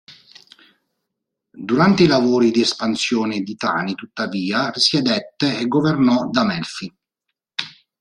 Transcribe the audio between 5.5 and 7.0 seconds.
e governò da Menfi.